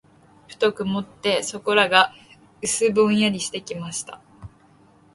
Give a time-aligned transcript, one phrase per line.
[0.47, 2.11] ふと曇って、そこらが
[2.59, 4.19] 薄ぼんやりしてきました。